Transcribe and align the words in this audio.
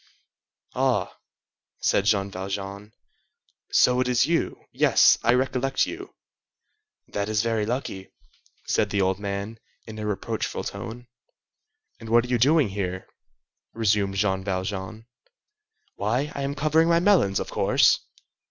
"Ah!" 0.73 1.15
said 1.79 2.05
Jean 2.05 2.31
Valjean, 2.31 2.91
"so 3.71 3.99
it 4.01 4.07
is 4.07 4.25
you? 4.25 4.65
Yes, 4.71 5.19
I 5.21 5.31
recollect 5.35 5.85
you." 5.85 6.15
"That 7.07 7.29
is 7.29 7.43
very 7.43 7.67
lucky," 7.67 8.09
said 8.65 8.89
the 8.89 8.99
old 8.99 9.19
man, 9.19 9.59
in 9.85 9.99
a 9.99 10.07
reproachful 10.07 10.63
tone. 10.63 11.05
"And 11.99 12.09
what 12.09 12.25
are 12.25 12.29
you 12.29 12.39
doing 12.39 12.69
here?" 12.69 13.05
resumed 13.73 14.15
Jean 14.15 14.43
Valjean. 14.43 15.05
"Why, 15.97 16.31
I 16.33 16.41
am 16.41 16.55
covering 16.55 16.89
my 16.89 16.99
melons, 16.99 17.39
of 17.39 17.51
course!" 17.51 17.99